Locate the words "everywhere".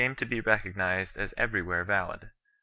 1.37-1.83